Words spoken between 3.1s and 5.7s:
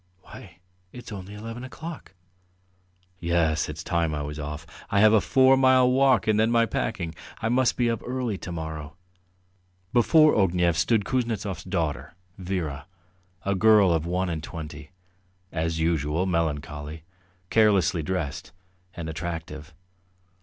"Yes, it's time I was off. I have a four